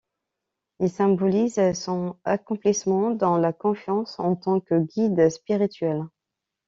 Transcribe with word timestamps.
Il 0.79 0.89
symbolise 0.89 1.73
son 1.73 2.15
accomplissement 2.23 3.11
dans 3.11 3.37
la 3.37 3.53
confiance 3.53 4.19
en 4.19 4.35
tant 4.35 4.59
que 4.59 4.79
guide 4.79 5.29
spirituel. 5.29 6.05